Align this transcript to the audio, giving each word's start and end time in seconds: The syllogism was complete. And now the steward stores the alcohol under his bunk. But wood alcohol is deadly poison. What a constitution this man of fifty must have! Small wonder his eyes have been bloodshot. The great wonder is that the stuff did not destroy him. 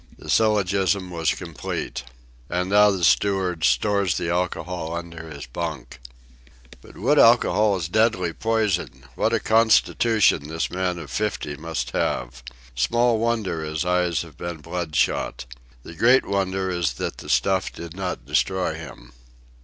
The 0.17 0.31
syllogism 0.31 1.11
was 1.11 1.35
complete. 1.35 2.01
And 2.49 2.71
now 2.71 2.89
the 2.89 3.03
steward 3.03 3.63
stores 3.63 4.17
the 4.17 4.31
alcohol 4.31 4.93
under 4.95 5.29
his 5.29 5.45
bunk. 5.45 5.99
But 6.81 6.97
wood 6.97 7.19
alcohol 7.19 7.75
is 7.77 7.87
deadly 7.87 8.33
poison. 8.33 9.03
What 9.13 9.31
a 9.31 9.39
constitution 9.39 10.47
this 10.47 10.71
man 10.71 10.97
of 10.97 11.11
fifty 11.11 11.55
must 11.55 11.91
have! 11.91 12.41
Small 12.73 13.19
wonder 13.19 13.63
his 13.63 13.85
eyes 13.85 14.23
have 14.23 14.37
been 14.39 14.57
bloodshot. 14.57 15.45
The 15.83 15.93
great 15.93 16.25
wonder 16.25 16.71
is 16.71 16.93
that 16.93 17.17
the 17.19 17.29
stuff 17.29 17.71
did 17.71 17.95
not 17.95 18.25
destroy 18.25 18.73
him. 18.73 19.13